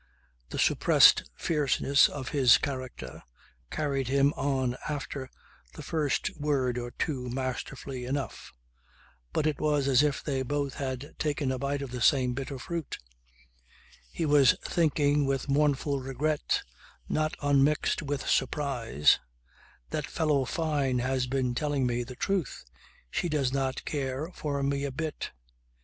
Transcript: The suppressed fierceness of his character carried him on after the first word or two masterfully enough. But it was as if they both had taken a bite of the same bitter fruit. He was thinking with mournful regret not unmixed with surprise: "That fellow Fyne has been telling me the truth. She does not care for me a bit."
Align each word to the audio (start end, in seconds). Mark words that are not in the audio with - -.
The 0.49 0.57
suppressed 0.57 1.29
fierceness 1.35 2.09
of 2.09 2.29
his 2.29 2.57
character 2.57 3.21
carried 3.69 4.07
him 4.07 4.33
on 4.33 4.75
after 4.89 5.29
the 5.75 5.83
first 5.83 6.35
word 6.39 6.79
or 6.79 6.89
two 6.89 7.29
masterfully 7.29 8.05
enough. 8.05 8.51
But 9.31 9.45
it 9.45 9.61
was 9.61 9.87
as 9.87 10.01
if 10.01 10.23
they 10.23 10.41
both 10.41 10.73
had 10.73 11.13
taken 11.19 11.51
a 11.51 11.59
bite 11.59 11.83
of 11.83 11.91
the 11.91 12.01
same 12.01 12.33
bitter 12.33 12.57
fruit. 12.57 12.97
He 14.11 14.25
was 14.25 14.55
thinking 14.63 15.27
with 15.27 15.47
mournful 15.47 15.99
regret 15.99 16.63
not 17.07 17.35
unmixed 17.39 18.01
with 18.01 18.27
surprise: 18.27 19.19
"That 19.91 20.07
fellow 20.07 20.45
Fyne 20.45 20.97
has 20.97 21.27
been 21.27 21.53
telling 21.53 21.85
me 21.85 22.03
the 22.03 22.15
truth. 22.15 22.65
She 23.11 23.29
does 23.29 23.53
not 23.53 23.85
care 23.85 24.31
for 24.33 24.63
me 24.63 24.83
a 24.83 24.91
bit." 24.91 25.29